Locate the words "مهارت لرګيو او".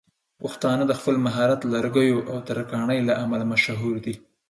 1.25-2.37